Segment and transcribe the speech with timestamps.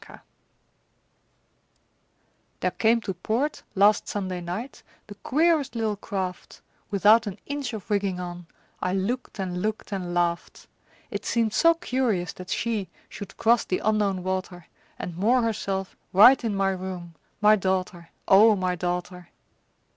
[2.61, 7.71] (1844.) There came to port last Sunday night The queerest little craft, Without an inch
[7.73, 8.47] of rigging on;
[8.81, 10.65] I looked and looked and laughed.
[11.11, 14.65] It seemed so curious that she Should cross the Unknown water,
[14.97, 19.29] And moor herself right in my room, My daughter, O my daughter!